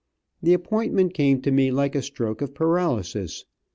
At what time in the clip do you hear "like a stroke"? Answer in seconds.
1.69-2.41